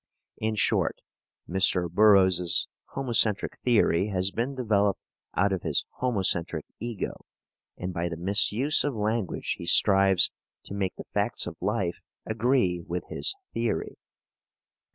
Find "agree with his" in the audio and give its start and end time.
12.25-13.35